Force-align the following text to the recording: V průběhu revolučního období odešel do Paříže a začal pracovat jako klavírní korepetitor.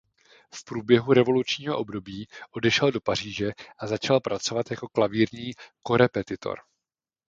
V 0.53 0.63
průběhu 0.65 1.13
revolučního 1.13 1.77
období 1.77 2.27
odešel 2.51 2.91
do 2.91 3.01
Paříže 3.01 3.51
a 3.77 3.87
začal 3.87 4.19
pracovat 4.19 4.71
jako 4.71 4.87
klavírní 4.87 5.51
korepetitor. 5.83 6.57